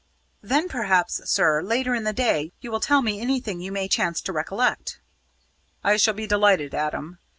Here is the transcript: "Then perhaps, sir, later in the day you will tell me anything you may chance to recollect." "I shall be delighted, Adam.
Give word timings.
"Then 0.41 0.67
perhaps, 0.67 1.21
sir, 1.29 1.61
later 1.61 1.93
in 1.93 2.05
the 2.05 2.11
day 2.11 2.53
you 2.59 2.71
will 2.71 2.79
tell 2.79 3.03
me 3.03 3.21
anything 3.21 3.61
you 3.61 3.71
may 3.71 3.87
chance 3.87 4.19
to 4.21 4.33
recollect." 4.33 4.99
"I 5.83 5.95
shall 5.97 6.15
be 6.15 6.25
delighted, 6.25 6.73
Adam. 6.73 7.19